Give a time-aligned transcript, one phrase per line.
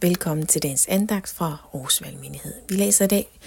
[0.00, 2.52] Velkommen til dagens andagt fra Aarhus Menighed.
[2.68, 3.38] Vi læser i dag,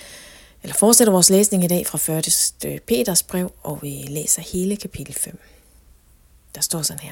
[0.63, 2.81] eller fortsætter vores læsning i dag fra 1.
[2.87, 5.39] Peters brev, og vi læser hele kapitel 5.
[6.55, 7.11] Der står sådan her.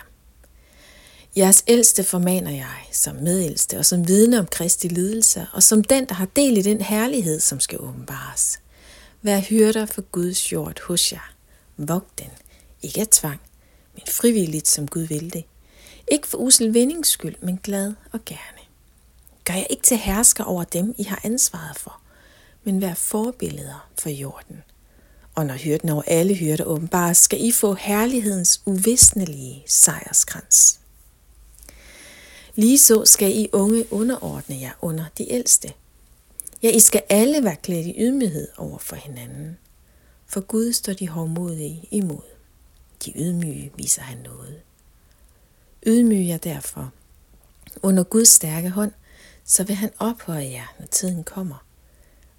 [1.37, 6.05] Jeres ældste formaner jeg, som medældste og som vidne om Kristi lidelse, og som den,
[6.05, 8.59] der har del i den herlighed, som skal åbenbares.
[9.21, 11.33] Vær hyrder for Guds jord hos jer.
[11.77, 12.29] Vogt den,
[12.81, 13.41] ikke af tvang,
[13.93, 15.43] men frivilligt, som Gud vil det.
[16.11, 18.58] Ikke for usel vindings skyld, men glad og gerne
[19.49, 22.01] Gør jeg ikke til hersker over dem, I har ansvaret for,
[22.63, 24.63] men vær forbilleder for jorden.
[25.35, 30.79] Og når hyrden over alle hyrder åbenbart, skal I få herlighedens uvisnelige sejrskrans.
[32.55, 35.73] Lige så skal I unge underordne jer under de ældste.
[36.63, 39.57] Ja, I skal alle være klædt i ydmyghed over for hinanden.
[40.25, 42.23] For Gud står de hårdmodige imod.
[43.05, 44.61] De ydmyge viser han noget.
[45.87, 46.91] Ydmyg jer derfor
[47.83, 48.91] under Guds stærke hånd,
[49.49, 51.65] så vil han ophøje jer, når tiden kommer.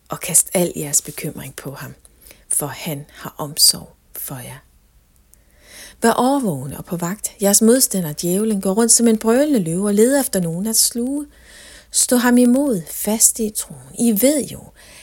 [0.09, 1.95] Og kast al jeres bekymring på ham,
[2.49, 4.59] for han har omsorg for jer.
[6.03, 7.33] Vær overvågne og på vagt.
[7.43, 11.27] Jeres modstander, djævlen, går rundt som en brølende løve og leder efter nogen at sluge.
[11.91, 13.95] Stå ham imod, fast i troen.
[13.99, 14.61] I ved jo,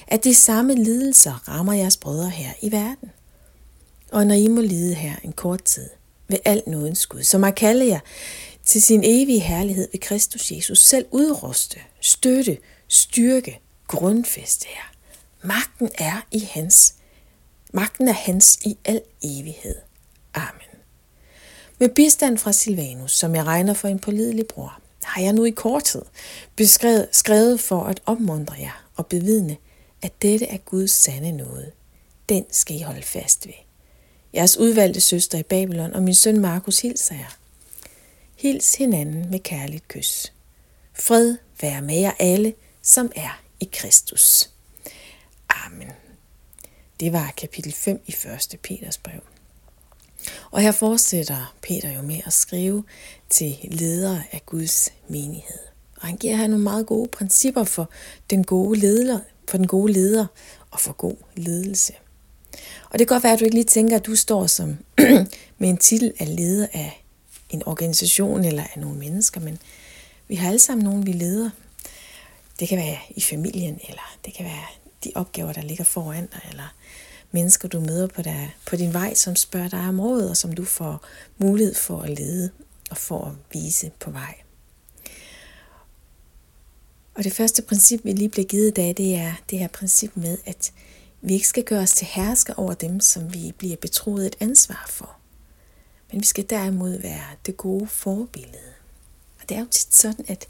[0.07, 3.11] at de samme lidelser rammer jeres brødre her i verden.
[4.11, 5.89] Og når I må lide her en kort tid,
[6.27, 7.99] ved alt nådens Gud, som har kaldet jer
[8.67, 14.91] til sin evige herlighed ved Kristus Jesus, selv udruste, støtte, styrke, grundfæste her.
[15.41, 16.93] Magten er i hans.
[17.73, 19.75] Magten er hans i al evighed.
[20.33, 20.81] Amen.
[21.79, 25.49] Med bistand fra Silvanus, som jeg regner for en pålidelig bror, har jeg nu i
[25.49, 26.01] korthed
[26.55, 29.57] beskrevet, skrevet for at opmuntre jer og bevidne,
[30.01, 31.71] at dette er Guds sande nåde.
[32.29, 33.53] Den skal I holde fast ved.
[34.33, 37.37] Jeres udvalgte søster i Babylon og min søn Markus hilser jer.
[38.39, 40.33] Hils hinanden med kærligt kys.
[40.93, 44.49] Fred være med jer alle, som er i Kristus.
[45.49, 45.87] Amen.
[46.99, 48.15] Det var kapitel 5 i
[48.51, 48.59] 1.
[48.63, 49.21] Peters brev.
[50.51, 52.83] Og her fortsætter Peter jo med at skrive
[53.29, 55.59] til ledere af Guds menighed.
[55.95, 57.89] Og han giver her nogle meget gode principper for
[58.29, 60.25] den gode leder, for den gode leder
[60.71, 61.93] og for god ledelse.
[62.89, 64.77] Og det kan godt være, at du ikke lige tænker, at du står som
[65.59, 67.03] med en titel af leder af
[67.49, 69.59] en organisation eller af nogle mennesker, men
[70.27, 71.49] vi har alle sammen nogen, vi leder.
[72.59, 74.65] Det kan være i familien, eller det kan være
[75.03, 76.73] de opgaver, der ligger foran dig, eller
[77.31, 80.53] mennesker, du møder på, der, på din vej, som spørger dig om råd, og som
[80.53, 81.05] du får
[81.37, 82.49] mulighed for at lede
[82.89, 84.35] og for at vise på vej.
[87.15, 90.11] Og det første princip, vi lige blev givet i dag, det er det her princip
[90.15, 90.71] med, at
[91.21, 94.85] vi ikke skal gøre os til hersker over dem, som vi bliver betroet et ansvar
[94.89, 95.16] for.
[96.17, 98.73] Men vi skal derimod være det gode forbillede.
[99.41, 100.47] Og det er jo tit sådan, at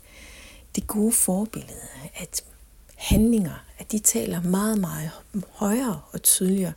[0.76, 2.44] det gode forbillede, at
[2.96, 5.12] handlinger, at de taler meget, meget
[5.50, 6.74] højere og tydeligere,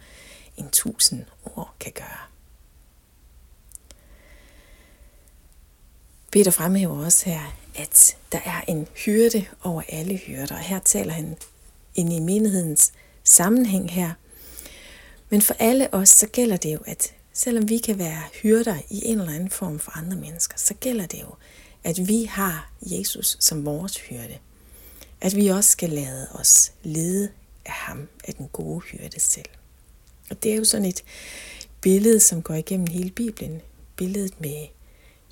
[0.56, 2.19] end tusind ord kan gøre.
[6.33, 11.12] Peter fremhæver også her, at der er en hyrde over alle hyrder, og her taler
[11.12, 11.37] han
[11.95, 12.93] ind i menighedens
[13.25, 14.12] sammenhæng her.
[15.29, 19.05] Men for alle os, så gælder det jo, at selvom vi kan være hyrder i
[19.05, 21.34] en eller anden form for andre mennesker, så gælder det jo,
[21.84, 24.39] at vi har Jesus som vores hyrde.
[25.21, 27.31] At vi også skal lade os lede
[27.65, 29.49] af ham, af den gode hyrde selv.
[30.31, 31.05] Og det er jo sådan et
[31.81, 33.61] billede, som går igennem hele Bibelen.
[33.97, 34.67] Billedet med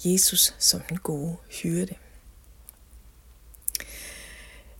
[0.04, 1.94] Jesus som den gode hyrde.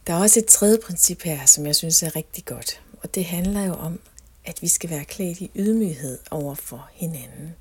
[0.07, 2.81] Der er også et tredje princip her, som jeg synes er rigtig godt.
[3.03, 4.01] Og det handler jo om,
[4.49, 7.55] at vi skal være klædt i ydmyghed over for hinanden.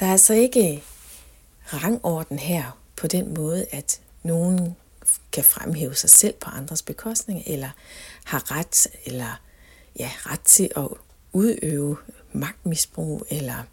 [0.00, 0.82] Der er altså ikke
[1.66, 4.76] rangorden her på den måde, at nogen
[5.32, 7.70] kan fremhæve sig selv på andres bekostning, eller
[8.24, 9.40] har ret, eller
[9.98, 10.88] ja, ret til at
[11.32, 11.96] udøve
[12.32, 13.64] magtmisbrug, eller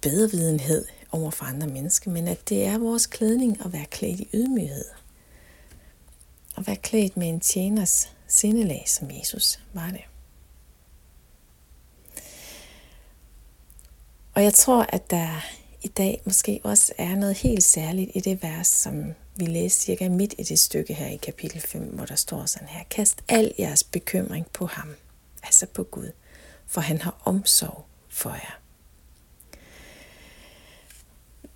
[0.00, 4.28] bedrevidenhed over for andre mennesker, men at det er vores klædning at være klædt i
[4.34, 4.84] ydmyghed.
[6.56, 10.04] At være klædt med en tjeners sindelag, som Jesus var det.
[14.36, 15.44] Og jeg tror, at der
[15.82, 20.08] i dag måske også er noget helt særligt i det vers, som vi læste cirka
[20.08, 23.52] midt i det stykke her i kapitel 5, hvor der står sådan her, kast al
[23.58, 24.88] jeres bekymring på ham,
[25.42, 26.10] altså på Gud,
[26.66, 28.60] for han har omsorg for jer.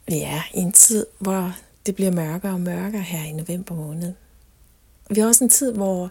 [0.06, 1.56] Vi er i en tid, hvor
[1.86, 4.14] det bliver mørkere og mørkere her i november måned.
[5.10, 6.10] Vi har også en tid, hvor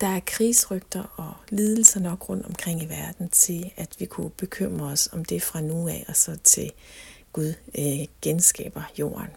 [0.00, 4.86] der er krigsrygter og lidelser nok rundt omkring i verden til, at vi kunne bekymre
[4.86, 6.72] os om det fra nu af og så til
[7.32, 9.30] Gud øh, genskaber jorden.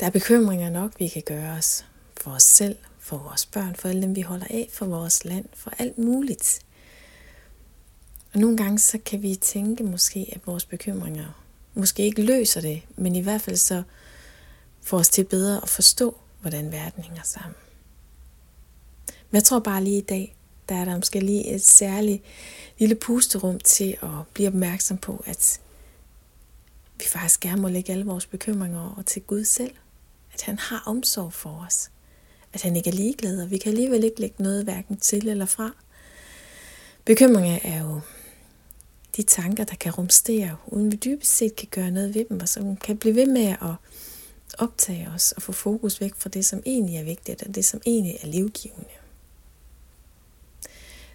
[0.00, 1.86] Der er bekymringer nok, vi kan gøre os
[2.20, 5.44] for os selv, for vores børn, for alle dem, vi holder af, for vores land,
[5.54, 6.60] for alt muligt.
[8.32, 11.44] Og nogle gange så kan vi tænke måske, at vores bekymringer
[11.74, 13.82] måske ikke løser det, men i hvert fald så
[14.82, 17.54] får os til bedre at forstå, hvordan verden hænger sammen.
[19.32, 20.36] Men jeg tror bare lige i dag,
[20.68, 22.22] der er der måske lige et særligt
[22.78, 25.60] lille pusterum til at blive opmærksom på, at
[26.98, 29.74] vi faktisk gerne må lægge alle vores bekymringer over til Gud selv.
[30.34, 31.90] At han har omsorg for os.
[32.52, 35.46] At han ikke er ligeglad, og vi kan alligevel ikke lægge noget hverken til eller
[35.46, 35.70] fra.
[37.04, 38.00] Bekymringer er jo
[39.16, 42.48] de tanker, der kan rumstere, uden vi dybest set kan gøre noget ved dem, og
[42.48, 43.74] som kan blive ved med at
[44.58, 47.80] optage os og få fokus væk fra det, som egentlig er vigtigt, og det, som
[47.86, 49.01] egentlig er livgivende.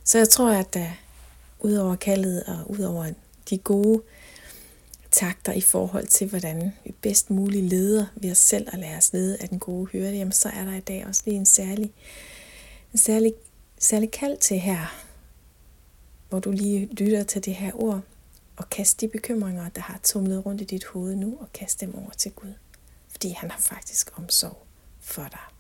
[0.07, 0.89] Så jeg tror, at der
[1.59, 3.13] udover kaldet og udover
[3.49, 4.01] de gode
[5.11, 9.13] takter i forhold til, hvordan vi bedst muligt leder ved os selv og lader os
[9.13, 11.93] lede af den gode hyrde, jamen så er der i dag også lige en særlig,
[12.93, 13.33] en særlig,
[13.79, 15.03] særlig kald til her,
[16.29, 18.01] hvor du lige lytter til det her ord,
[18.55, 21.95] og kast de bekymringer, der har tumlet rundt i dit hoved nu, og kast dem
[21.95, 22.53] over til Gud.
[23.07, 24.65] Fordi han har faktisk omsorg
[25.01, 25.56] for dig.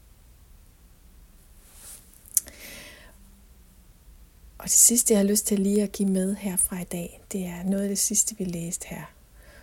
[4.67, 7.45] Det sidste, jeg har lyst til lige at give med her fra i dag, det
[7.45, 9.03] er noget af det sidste, vi læste her,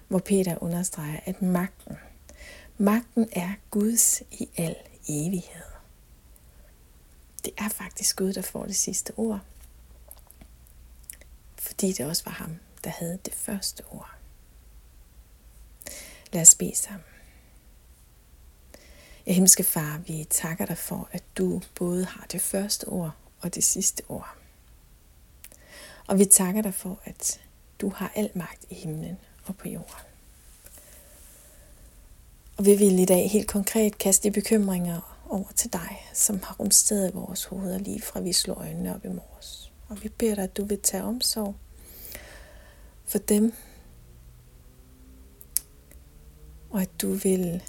[0.08, 1.96] hvor Peter understreger, at magten,
[2.78, 4.76] magten er Guds i al
[5.08, 5.62] evighed.
[7.44, 9.40] Det er faktisk Gud, der får det sidste ord.
[11.58, 14.10] Fordi det også var ham, der havde det første ord.
[16.32, 17.04] Lad os bede sammen.
[19.26, 23.54] Ja, himmelske far, vi takker dig for, at du både har det første ord og
[23.54, 24.43] det sidste ord.
[26.06, 27.40] Og vi takker dig for, at
[27.80, 30.06] du har al magt i himlen og på jorden.
[32.56, 36.54] Og vi vil i dag helt konkret kaste de bekymringer over til dig, som har
[36.54, 39.72] rumsteret i vores hoveder lige fra vi slår øjnene op i morges.
[39.88, 41.54] Og vi beder dig, at du vil tage omsorg
[43.06, 43.54] for dem,
[46.70, 47.62] og at du vil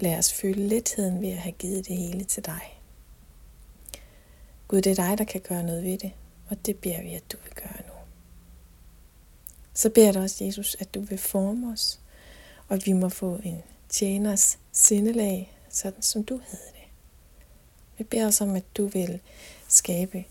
[0.00, 2.80] lade os føle letheden ved at have givet det hele til dig.
[4.68, 6.12] Gud, det er dig, der kan gøre noget ved det,
[6.48, 7.92] og det beder vi, at du vil gøre nu.
[9.74, 12.00] Så beder jeg dig også, Jesus, at du vil forme os,
[12.68, 16.88] og at vi må få en tjeners sindelag, sådan som du havde det.
[17.98, 19.20] Vi beder os om, at du vil
[19.68, 20.24] skabe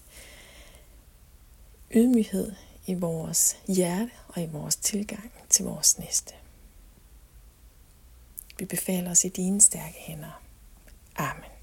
[1.92, 2.52] ydmyghed
[2.86, 6.34] i vores hjerte og i vores tilgang til vores næste.
[8.60, 10.42] Vi befaler os i dine stærke hænder.
[11.16, 11.57] Amen.